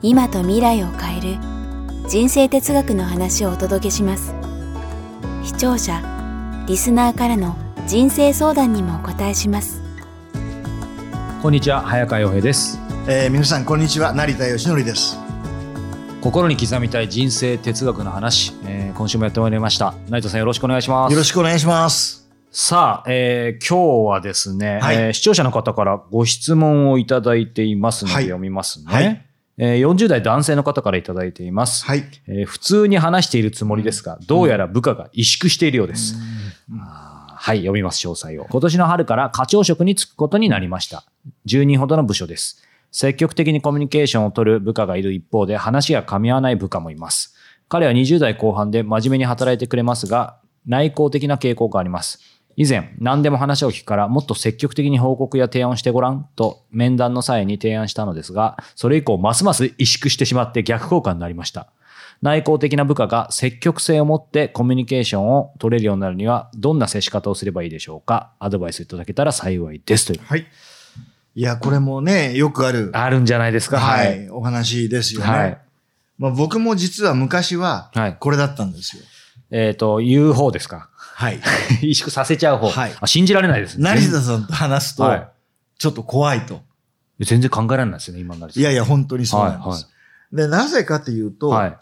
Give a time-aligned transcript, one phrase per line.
[0.00, 1.38] 今と未来を変える
[2.08, 4.32] 人生哲学の話をお届けします。
[5.42, 6.00] 視聴者
[6.68, 7.56] リスナーからの
[7.88, 9.82] 人生相談にもお答えします。
[11.42, 12.78] こんにちは早川洋平です。
[13.08, 15.18] えー、皆さんこんにちは成田義則です。
[16.20, 19.94] 心に刻みたい人生哲学の話、えー、今週もやってまいりました。
[20.08, 21.12] 成田さんよろしくお願いします。
[21.12, 22.30] よろしくお願いします。
[22.52, 29.27] さあ、えー、今日はですね、はい、えー、視聴者の方からご質問をいただいていますので読みますね、はい
[29.58, 36.14] 40代男性の方からいただいています、はいえー、普通に話しているつもりですがどうやら部下が萎縮しているようです、
[37.40, 38.44] はい、読みます、詳細を。
[38.44, 41.04] 今年の春から課長職に就くことになりました。
[41.46, 42.62] 10人ほどの部署です。
[42.90, 47.34] 積極的にコミュニケーションを取る部下がいる一方で話が噛み合わない部下もいます。
[47.68, 52.18] 彼は20代後半で真面目に働いてくれますが、内向的な傾向があります。
[52.60, 61.68] 以前、何でも話を聞くからもっと積極的に報告や提案をしてごらんと面談の際に提案したのですが、それ以降ますます萎縮してしまって逆効果になりました。
[62.20, 68.32] 内向的な部下が積極性を持ってコミュニケーションを取れるようになるには、どんな接し方をすればいいでしょうか？
[68.40, 70.20] アドバイスいただけたら幸いですという。
[70.24, 70.44] はい。
[71.36, 72.90] いや、これもね、よくある。
[72.92, 73.78] あるんじゃないですか？
[73.78, 74.28] はい。
[74.30, 75.26] お話ですよね。
[75.28, 75.58] はい。
[76.18, 79.02] まあ僕も実は昔は、これだったんですよ。
[79.52, 80.90] はい、えっ、ー、と、言う方ですか？
[81.18, 81.40] はい。
[81.82, 82.70] 萎縮させちゃう方。
[82.70, 82.96] はい。
[83.00, 83.82] あ信じられないですね。
[83.82, 85.26] 成田さんと話すと、
[85.76, 86.62] ちょっと怖いと。
[87.18, 89.66] 全然考えられないですよね、今なりいやいや、本当にそうなんです。
[89.66, 91.76] はいはい、で、なぜかというと、はい、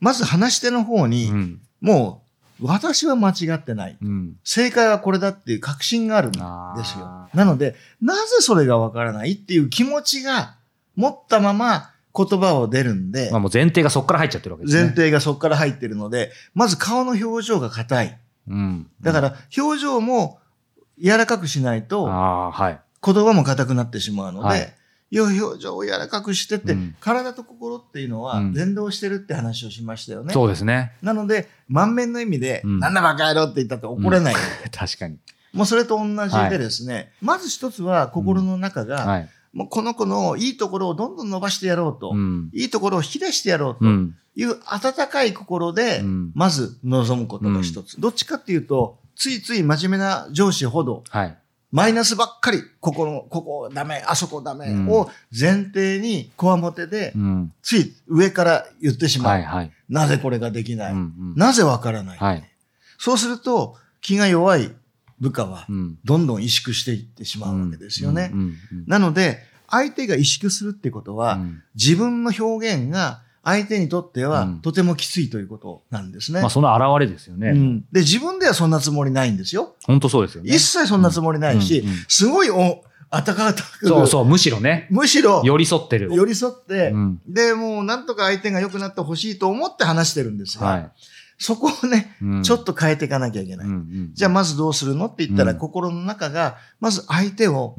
[0.00, 2.24] まず話し手の方に、うん、も
[2.60, 6.38] う、私は間違ってない、うん、正解はこれだっていう確信があるんで
[6.84, 7.28] すよ。
[7.32, 10.56] なので、なぜそれがわからないっていう気持ちが
[10.96, 13.30] 持ったまま言葉を出るんで。
[13.30, 14.82] まあもう前提がそこから入っちゃってるわけですね。
[14.82, 18.18] 前提がそこから入ってるので、まず顔の表情が硬い。
[18.48, 20.38] うん、だから表情も
[21.02, 24.74] 柔らかくしないと、はい、言葉も硬くなってしまうので、はい。
[25.16, 30.32] 表情を柔らかくしてって、うん、体と心っていうのは連動してるって話をしましたよね。
[30.32, 30.92] そうですね。
[31.02, 34.34] なので、満面の意味で、うん、なんだバカ野郎って言ったって怒れない、
[34.76, 35.18] 確かに。
[35.52, 43.84] もうそれと同じでですね、はい、まず一つは心の中が、はい、もうこの子のいいところをどんどん伸ばしてやろうと、うん、いいところを引き出してやろうと
[44.34, 46.02] いう温かい心で、
[46.34, 48.00] まず望むことが一つ。
[48.00, 51.38] どっちかっていうと、ついつい真面目な上司ほど、はい。
[51.70, 57.12] マイナスばっかり、ここの、ここダメ、あそこダメを前提に、こわもてで、
[57.62, 59.32] つい上から言ってしまう。
[59.32, 62.50] はいはい、なぜこれができない、うんうん、なぜわからない、はい、
[62.98, 64.70] そうすると、気が弱い
[65.20, 65.66] 部下は、
[66.04, 68.32] どんどん萎縮していってしまうわけですよね。
[68.86, 69.38] なので、
[69.68, 71.40] 相手が萎縮するってことは、
[71.74, 76.40] 自分の表現が相手にとってはとてもきついということなんですね。
[76.40, 77.80] まあその表れですよね、うん。
[77.92, 79.74] で、自分ではそんなつもりないんですよ。
[79.84, 80.54] 本当そうですよね。
[80.54, 83.86] 一切そんなつもりないし、すごいお、あたかく。
[83.86, 84.88] そうそう、むしろね。
[84.90, 85.42] むしろ。
[85.44, 86.12] 寄り添ってる。
[86.12, 90.90] 寄り添って、うん、で、もうなんとか相手が良くなってほしいと思って話してるんですが、はい、
[91.38, 93.66] そこをね、うん、ちょっと変えていかなきゃいけない。
[93.66, 97.76] うんうん、じゃあまずどうするのって言ったら、うん、心の中が、まず相手を、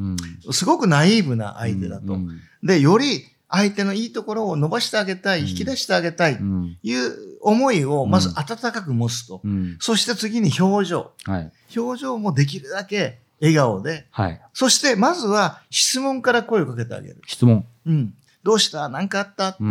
[0.52, 2.18] すごくナイーブな相手だと。
[2.64, 6.40] で、より相手のいいところを伸ばしてあげたい、引き出してあげたい、
[6.84, 7.12] いう
[7.42, 9.42] 思いをまず温かく持つと。
[9.80, 11.12] そして次に表情。
[11.24, 14.08] はい、表情もできるだけ笑顔で。
[14.12, 17.22] はい、そしてまずは質問から声をかけてあげる。
[17.26, 17.66] 質問。
[17.86, 18.14] うん。
[18.44, 18.90] どうした？
[18.90, 19.50] 何かあった？
[19.50, 19.64] って。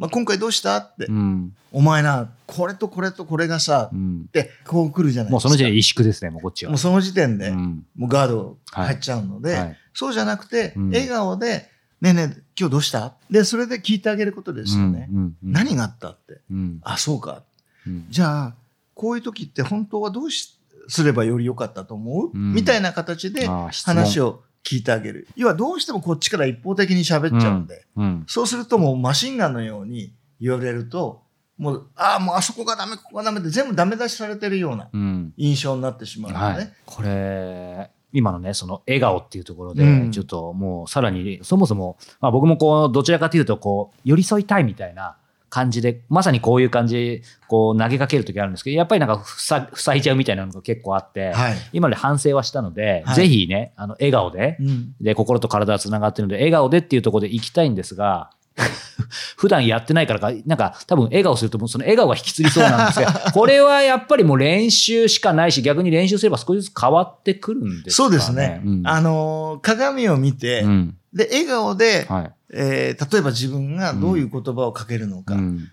[0.00, 5.32] まあ、今回どうしたって、うん、お前な、これとこれとこれがさ、うん、ってこう来るじゃないですか。
[5.32, 6.70] もうその時点で萎縮ですね、もうこっちは。
[6.70, 9.60] もうその時点で、もうガード入っちゃうので、はい。
[9.60, 11.68] はい、そうじゃなくて、笑顔で、
[12.00, 13.12] ねえねえ、今日どうした？
[13.30, 15.06] で、それで聞いてあげることですよね。
[15.12, 16.40] うんうんうん、何があったって？
[16.50, 17.42] うん、あ、そうか。
[17.86, 18.54] うん、じゃあ、
[18.94, 20.58] こういう時って本当はどうし
[20.88, 25.26] すればより良かったと思う、うん、みたいな形で話を聞いてあげる。
[25.36, 31.22] 要はどうしてもこっちから一方的に喋っちゃうんで、うん、そうするともうマシンガンのように言われると、
[31.58, 34.88] もう、ああ、もうあそこがダメ、ここがダメって全部ダメ出しされてるような
[35.36, 36.44] 印象になってしまうのね。
[36.44, 45.16] はい、これ、今のね、その笑顔っていうところで、ちょっともうさらに、そもそも、まあ僕もこう、どちらかというと、こう、寄り添いたいみたいな
[45.50, 58.30] 感じで、まさにこういう感じ、こう投げかけるときあるんですけど、やっぱりなんか塞いちゃうみたいなのが結構あって、はい、今まで反省はしたので、はい、ぜひね、あの、笑顔で、うん、で、心と体は繋がってるので、笑顔でっていうところで行きたいんですが、
[59.36, 68.62] 普段やってないからか、なんか多分笑顔するとその笑顔が引きつりそうなんですが、 これはやっぱりもう練習しかないし、逆に練習すれば少しずつ変わってくるんですか、ね、そうですね。
[68.64, 75.68] うん、あのー、鏡を見て、うん、で、笑顔で、はい、えー、例えば自分がどういう言葉をかけるのか、うん、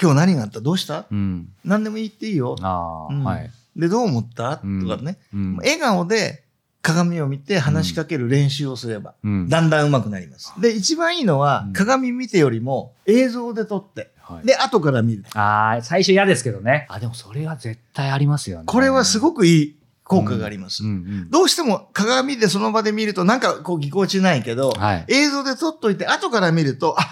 [0.00, 0.60] 今日何があった？
[0.60, 2.56] どうした、うん、何でも言っていいよ。
[2.60, 4.56] あはい、で、どう思った？
[4.56, 5.18] とかね、
[5.58, 6.44] 笑顔で
[6.82, 10.52] 鏡を見て話しかける練習をすれば、だんだん上手くなります。
[10.60, 15.24] で、一番いいのは、鏡見てよりも映像で撮って、はい、で、後から見る。
[15.34, 16.86] ああ、最初嫌ですけどね。
[16.88, 18.64] あ、でもそれは絶対ありますよね。
[18.66, 19.75] これはすごくいい
[20.08, 20.84] 効果があります。
[20.84, 27.04] うんうんうん、どうしても鏡でその場で見るとなんかこうぎこちないけど、はい、映像で撮っといて後から見ると、あ、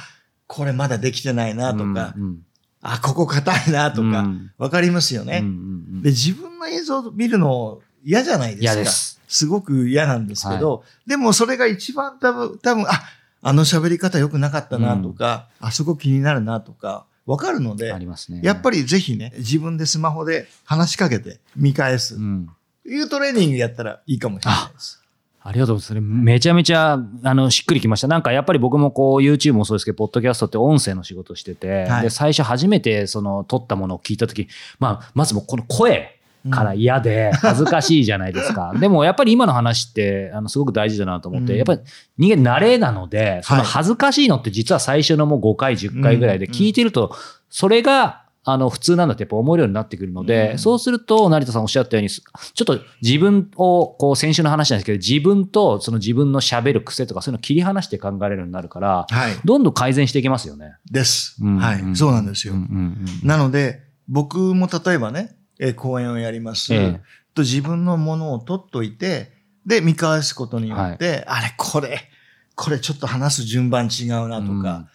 [0.46, 2.38] これまだできてないなとか、うんうん、
[2.82, 4.26] あ、ここ硬いなとか、
[4.58, 8.72] わかりますよね、うんうんうん、で、自分の映像見るの嫌じゃないですか。
[8.74, 9.20] 嫌です。
[9.26, 13.02] すごく嫌なんですけど、はい、でもそれが一番多分、多分、あ、
[13.42, 22.16] あの喋り方良くなかったなとか、うん、あそこ気になるなとか、わかるので、ね、やっぱりぜひね、自分でスマホで話しかけて見返す。
[22.16, 22.50] うん、
[22.86, 25.04] いうトレーニングやったらいいかもしれないです。
[25.46, 26.24] ありがとうございます。
[26.24, 28.08] めちゃめちゃ、あの、しっくりきました。
[28.08, 34.48] なんかやっぱり僕もこう、YouTube もそうですけど、ポッドキャストって音声の仕事してて、はい、で、最初初めてその、撮ったものを聞いたとき、
[34.78, 36.18] まあ、まずもこの声
[36.50, 38.72] から嫌で、恥ずかしいじゃないですか。
[38.80, 41.80] でもやっぱり今の話って、あの、すごく大事だなと思って、やっぱり
[42.16, 47.14] 人間慣れなので、その恥ずかしいのって実は最初のもう5回、10回ぐらいで聞いてると、
[47.50, 52.22] それがあの、普通なんだってやっぱ思えるようになってくるので、うん、そうすると、成田さんおっしゃったように、ちょ
[52.62, 60.74] っと自分を、こう、先週の話なんですけど、自分とその自分の喋る癖とか、そういうのを切り離して考えれるようになるから、はい、どんどん改善していきますよね。
[60.90, 61.36] です。
[61.40, 61.96] うん、はい。
[61.96, 62.52] そうなんですよ。
[62.52, 67.00] うんうんうん、なので、僕も例えばね、えー、講演をやります、えー、
[67.34, 69.32] と自分のものを取っといて、
[69.64, 72.10] で、見返すことによって、はい、あれ、これ、
[72.54, 74.88] これちょっと話す順番違うなとか、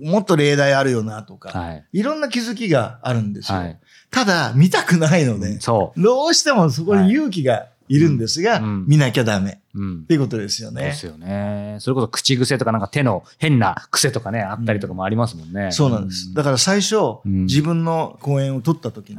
[0.00, 3.58] もっと例題あるよなとか、はい、いろんな気づきがあるんですよ。
[3.58, 3.78] はい、
[4.10, 9.60] ただ、見たくないので、うん、どうしてもそこに勇気がいるんですが、はいうん、見なきゃダメ。
[9.74, 10.84] うん、っていうことですよね。
[10.84, 11.76] ですよね。
[11.80, 15.70] それこそ口癖とかなんか手の変な癖とかね、あったりとかもありますもんね。
[15.70, 16.32] そうなんです。
[16.34, 19.18] だから最初、自分の講演を取った時に、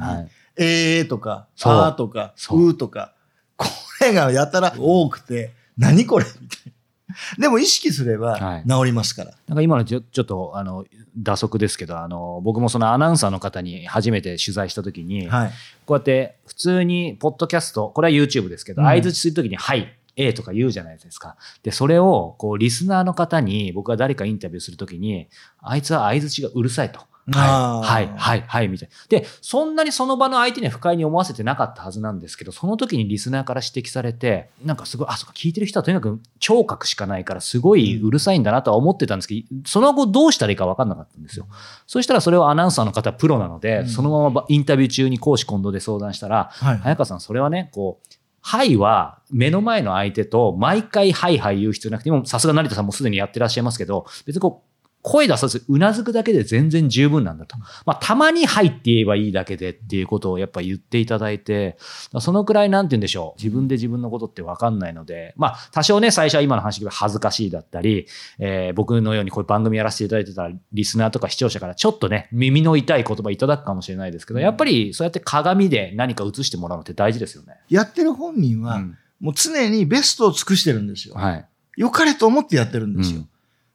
[0.56, 3.14] えーとか、あーとか、うーとか、
[3.56, 3.68] こ
[4.00, 6.72] れがやたら多くて、何これみたいな。
[7.38, 9.30] でも意識すれば治りますから。
[9.30, 10.84] はい、なんか今のちょちょっとあの
[11.16, 15.50] 打足ですけどあの僕もそのアナウンサーの方に初めて取材した時に、はい、
[15.86, 21.36] こうやって普通にポッドキャストこれは YouTube ですけど、相づちする時に「はい」A とか言うじゃないですか。
[21.62, 25.28] で、それを、こう、リスナーの方に、僕が誰かインタビューするときに、
[25.62, 27.00] あいつは相づちがうるさいと。
[27.32, 28.94] はい、はい、はい、はい、みたいな。
[29.08, 41.46] で、そんなにその場の相手には不快に思わせてなかったはずなんですけど、その時にリスナーから指摘されて、なんかすごい、あ、そっか、聞いてる人はとにかく聴覚しかないから、すごいうるさいんだなとは思ってたんですけど、その後どうしたらいいか分かんなかったんですよ。
[41.86, 54.67] そしたらそれをアナウンサーの方、プロなので、そのままインタビュー中に講師今度で相談したら、はい、早川さん、それはね、こう、はいは目の前の相手と毎回はいはい言う必要なくても、さすが成田さんもすでにやってらっしゃいますけど、別にこう、
[55.02, 57.56] 声出さず、うなずくだけで全然十分なんだと。
[57.86, 61.76] まあ、たまに入って言えばいいだけでっていうことをやっぱ言っていただいて、
[62.20, 63.42] そのくらいなんて言うんでしょう。
[63.42, 68.06] 自分で自分のことってわかんないので、まあ、多少ね、最初は今の話で恥ずかしいだったり、
[68.38, 77.54] えー、僕のようにこういう番組やらせていただいてたリスナーとか視聴者からちょっとね、耳の痛い言葉いただくかもしれないですけど、やっぱりそうやって鏡で何か映してもらうのって大事ですよね。
[77.68, 78.82] やってる本人は、
[79.20, 81.14] もう常にベストを尽くしてるんですよ。
[81.14, 81.46] はい。
[81.76, 83.20] 良かれと思ってやってるんですよ。
[83.20, 83.28] うん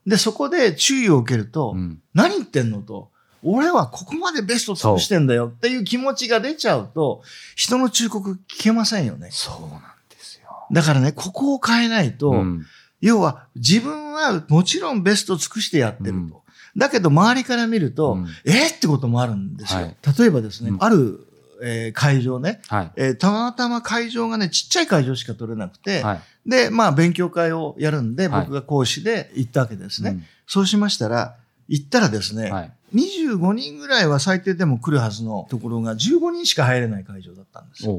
[0.06, 3.10] で、そこで注意を受けると、うん、何言ってんのと、
[3.44, 7.22] 俺はここまでベスト尽くしてんだよっていう気持ちが出ちゃうと、
[7.56, 9.30] 人の忠告聞けませんよね。
[9.32, 10.50] そうなんですよ。
[10.72, 12.66] だからね、ここを変えないと、うん、
[13.02, 16.16] 要は自分はもちろんベスト尽くしてやってると。
[16.16, 16.32] うん、
[16.78, 19.82] だけど周りから見ると、うん、えー、ってこともあるんですよ。
[19.82, 21.28] はい、例えばですね、ある
[21.66, 30.10] えー、会場ね、はい、えー、たまたま会場がね、ちっちゃい会場しか取れなくて、はい、で、まあ、勉強会をやるんで、僕が講師で行ったわけですね。
[30.10, 37.98] はいそうしましたら、行ったらですね、はい、25人ぐらいは最低でも来るはずのところが15人しか入れない会場だったんですよ。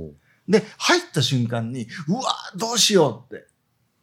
[0.48, 2.22] で、入った瞬間に、うわ
[2.56, 3.46] どうしようって。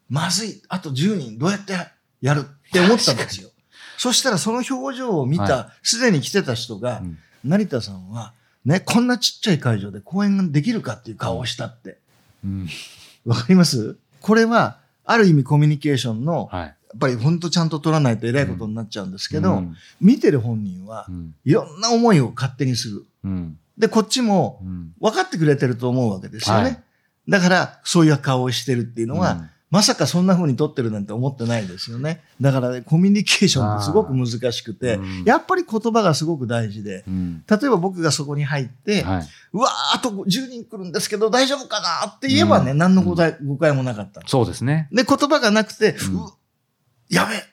[0.10, 0.62] まずい。
[0.67, 1.74] あと10人どうやって
[2.21, 3.50] やるって思ったんですよ。
[3.98, 8.33] そしたらその表情を見た、す、で、に来てた人が、うん、成田さんは、
[8.65, 11.91] ね、こんなちっちゃい会場で公演ができるかっていう顔をしたって。
[11.91, 11.95] わ、
[12.45, 12.67] うん、
[13.33, 13.95] かります？
[14.21, 21.07] これは、ある意味コミュニケーションの、はい、やっぱり本当ちゃんと取らないと偉いことになっちゃうんですけど、うん、見てる本人は、
[21.43, 23.05] いろんな思いを勝手にする。
[23.23, 24.61] うん、で、こっちも
[24.99, 26.63] 分かってくれてると思うわけですよね。
[26.63, 26.83] はい、
[27.27, 32.21] だから、そういう顔をしてるっていうのは、まさかそんな風に取ってるなんて思ってないですよね。
[32.41, 44.21] だから、ね、コミュニケーションってすごく難しくて、うん、やっぱり言葉がすごく大事で、うん、例えば僕がそこに入って、はい、うわー、あと10人来るんですけど大丈夫かなって言えばね、うん、何の誤解誤解もなかった。
[44.27, 44.89] そうですね。
[44.91, 45.95] で、言葉がなくて、
[47.09, 47.50] やべ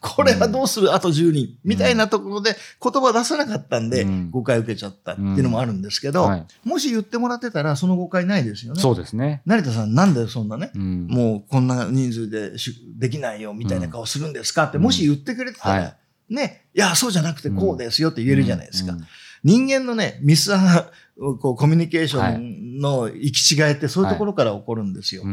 [0.00, 1.58] これはどうする、あと10人。
[1.62, 6.30] みたいなところで言葉出さなかったんで、誤解受けちゃったっていうのもあるんですけど、
[6.64, 8.80] もし言ってもらってたら、その誤解ないですよね。
[8.80, 9.42] そうですね。
[9.44, 12.52] 成田さん、なんでそんなね、もうこんな人数で
[12.98, 15.96] できないよみたいな顔するんですかって、もし言ってくれてたら、
[16.28, 18.96] ね、いや、そうじゃなくてこうですよって言えるじゃないですか。
[19.42, 20.90] 人間のね、ミスア
[21.40, 25.24] こうコミュニケーションの行き違いってそういうところから起こるんですよ。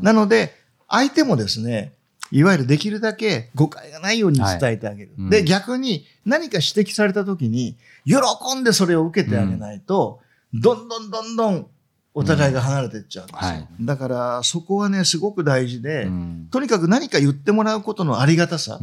[0.00, 0.54] なので、
[0.88, 1.94] 相手もですね、
[2.30, 5.12] いわゆるできるだけ誤解がないように伝えてあげる。
[5.16, 5.24] はい。
[5.24, 8.16] うん、で、逆に何か指摘された時に、喜
[8.58, 10.20] んでそれを受けてあげないと、
[10.52, 11.66] うん、どんどんどんどん
[12.14, 13.40] お互いが離れていっちゃうんですよ。
[13.40, 18.78] はい、だから、そこはね、すごく大事で、うん、とにかく何か言ってもらうことのありがたさ、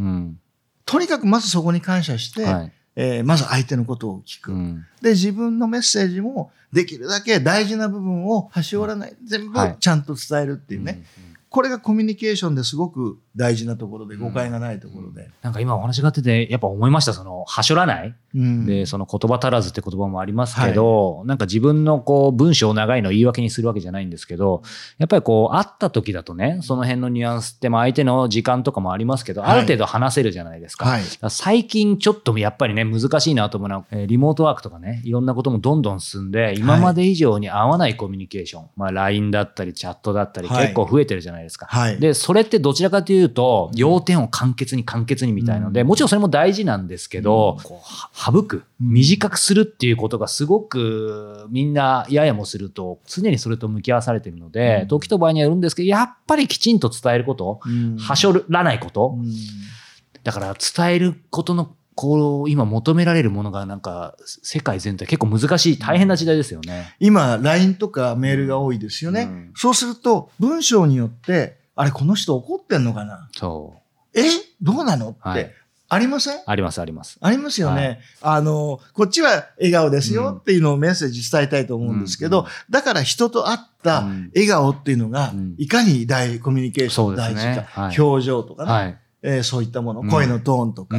[0.86, 4.54] とにかくまずそこに感謝して、はい、えー、まず相手のことを聞く、
[5.02, 11.04] で、自分のメッセージもできるだけ大事な部分を端折らない、全部ちゃんと伝えるっていうね。
[11.50, 15.24] これがコミュニケーションですごく大事なところで、誤解がないところで。
[15.24, 24.62] うん、なんか今お話があってて、やっぱ思いました、その、はしょらない、うん、で、その言葉足らずって言葉もありますけど、はい、なんか自分のこう、文章長いのを言い訳にするわけじゃないんですけど、
[24.98, 30.86] やっぱりこう、会った時だとね、その辺のニュアンスって、まあ相手の時間とかもありますけど、ある程度話せるじゃないですか。
[30.86, 41.68] はい、最近ちょっとやっぱりね、難しいなと思うのは、リモートワークとかね、いろんなこともどんどん進んで、今まで以上に合わないコミュニケーション、はい、まあ LINE だったり、チャットだったり、結構増えてるじゃないですか。
[42.00, 47.58] で、それってどちらかというと、要点を簡潔に簡潔にみたいので、もちろんそれも大事なんですけど、
[48.14, 57.60] 省く、短くするっていうことがすごくみんなややもすると、常にそれと向き合わされてるので、時と場合にはよるんですけど、やっぱりきちんと伝えること、
[58.00, 59.18] はしょらないこと、
[60.24, 66.94] だから伝えることのこう、今求められるものがなんか、世界全体結構難しい、大変な時代ですよね。
[67.00, 69.22] 今、LINE とかメールが多いですよね。
[69.22, 73.30] うん、そうすると、文章によって、あれ、この人怒ってんのかな？
[73.34, 73.76] そ
[74.14, 74.20] う。
[74.20, 74.24] え？
[74.62, 75.10] どうなの？
[75.10, 75.52] って、はい、
[75.90, 76.40] ありません？
[76.46, 77.18] あります、あります。
[77.22, 77.82] ありますよね、
[78.22, 90.98] はい、あの、こっちは笑顔ですよっていうのをメッセージ伝えたいと思うんですけど、うんだから人と会った笑顔っていうのが、いかに大コミュニケーション大事か、ねはい、表情とかね、はい、えー、そういったもの、声のトーンとか、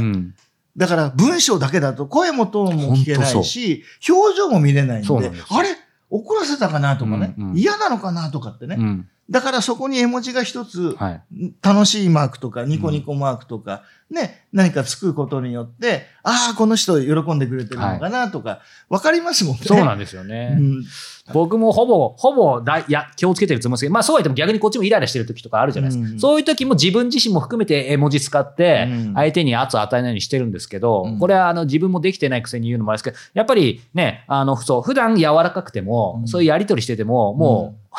[0.76, 5.70] だから文章だけだと声もトーンも聞けないし、表情も見れないんで、んであれ？
[6.08, 11.22] 怒らせたかなとかね、うんうん、嫌なのかなとかってね、うん、だからそこに絵文字が一つ、はい、
[11.60, 19.62] 楽しいマークとか、ニコニコマークとか、ね、何かつくことによって、ああ、この人喜んでくれてるのかなとか、わ、かりますもんね。
[19.64, 20.56] そうなんですよね。
[20.56, 20.84] うん、
[21.32, 26.08] 僕もほぼ、ほぼだいや、気をつけてるつもりですけど、まあそうは言っても逆にこっちもイライラしてる時とかあるじゃないですか。
[26.08, 37.96] うん、そういう時も自分自身も含めて絵文字使って、相手に圧を与えないようにしてるんですけど、うん、これはあの自分もできてないくせに言うのもあれですけど、やっぱりね、あの、そう、普段柔らかくても、そういうやりとりしてても、もう、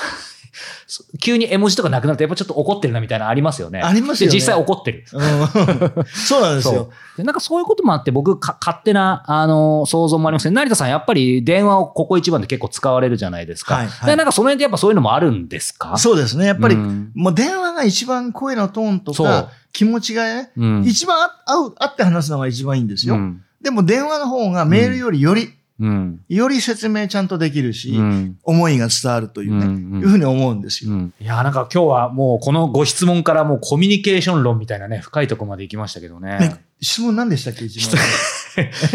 [1.22, 3.82] 急に絵文字とかなくなると、やっぱちょっと怒ってるなみたいなありますよね。
[3.82, 4.36] ありますよね。
[4.36, 5.06] 実際怒ってる。
[5.12, 6.90] うん、 そうなんですよ。
[7.18, 10.56] でなんかそういうこともあって、僕、勝手な、あの、想像もありますね。
[10.56, 13.76] 成田さん、やっぱり電話をここ一番で結構使われるじゃないですか。
[13.76, 15.98] はいはい、でなんかその辺でやっぱそういうのもあるんですか？
[15.98, 16.46] そうですね。
[16.46, 23.18] やっぱり、うん、もう電話が一番声のトーンとか、気持ちがね、うん、一番合う、合って話すのが一番いいんですよ。
[23.62, 36.39] でも電話の方がメールよりより、うん、より説明ちゃんとできるし、うん、思いが伝わるというね、うんうん、いうふうに思うんですよ、うん、いや、なんか今日はもうこのご質問からもうコミュニケーション論みたいなね、深いところまで行きましたけどね。
[36.39, 38.05] ね質問何でしたっけ一番。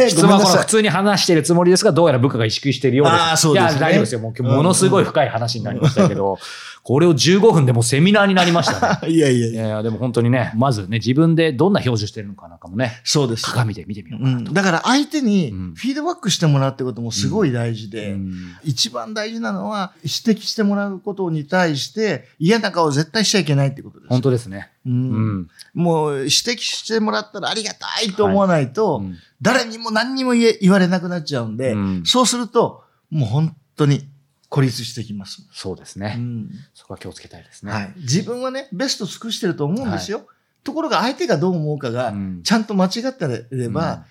[0.09, 3.23] 質問は普通に話してるつもりですが、どうやら部下が意識しているようです。
[3.33, 4.21] あそうです、ね、いや、大丈夫ですよ。
[4.21, 6.39] もうものすごい深い話になりましたけど、
[6.83, 9.07] これを15分でもセミナーになりましたね。
[9.13, 9.67] いやいやいや。
[9.67, 13.01] いやでも本当にね、まずね、自分でどんな表情してるのかなんかもね。
[13.05, 13.45] そうです。
[13.45, 14.49] 鏡で見てみようかなと。
[14.49, 18.35] うん、だから相手にフィードバックしてもらうってこともすごい大事で、うん、
[18.65, 24.09] 一番大事なのは指摘してもらうことに対して嫌な顔絶対しちゃいけないってことです。
[24.09, 24.71] 本当ですね。
[24.85, 31.75] うん、もう指摘してもらったらありがたいと思わないと、はいうん、誰にも何にも言われなくなっちゃうんで、
[32.05, 34.09] そうすると、もう本当に
[34.49, 35.47] 孤立してきます。
[35.53, 36.17] そうですね。
[36.19, 37.73] うん、そこは気をつけたいですね。
[37.73, 37.95] はい。
[37.97, 40.19] 自分はね、ベスト尽くしてると思うんですよ。
[40.19, 40.27] はい、
[40.65, 42.13] ところが相手がどう思うかが、
[42.43, 44.05] ちゃんと間違ってれば、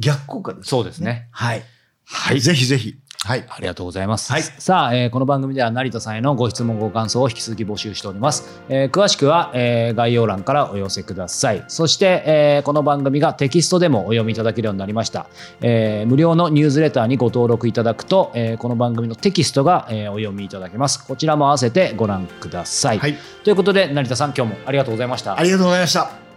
[0.00, 1.28] 逆効果です、ね、そうですね。
[1.30, 1.62] はい。
[2.04, 2.40] はい。
[2.40, 2.98] ぜひぜひ。
[3.24, 3.44] はい。
[3.48, 4.30] ありがとうございます。
[4.32, 4.42] はい。
[4.42, 8.62] さあ、えー、この番組では成田さんへのご質問、ご感想を引き続き募集しております。
[8.68, 11.64] えー、詳しくは、えー、概要欄からお寄せください。
[11.66, 15.26] そして、えー、この番組がテキストでもお読みいただけるようになりました。
[15.60, 21.04] えー、無料のニュースレターにご登録いただくと、えー、この番組のテキストが、えー、お読みいただけます。
[21.04, 22.98] こちらも合わせてご覧ください。
[22.98, 23.16] はい。
[23.42, 25.36] ということで、成田さん、今日もありがとうございました。
[25.36, 26.27] ありがとうございました。